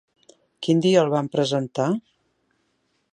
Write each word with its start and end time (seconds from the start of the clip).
Quin 0.67 0.81
dia 0.85 1.03
el 1.03 1.11
van 1.15 1.29
presentar? 1.37 1.87